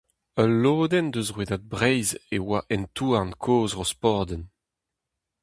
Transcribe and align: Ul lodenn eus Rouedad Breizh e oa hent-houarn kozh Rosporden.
Ul 0.41 0.51
lodenn 0.63 1.13
eus 1.17 1.29
Rouedad 1.35 1.63
Breizh 1.71 2.13
e 2.35 2.37
oa 2.45 2.59
hent-houarn 2.69 3.31
kozh 3.43 3.75
Rosporden. 3.77 4.43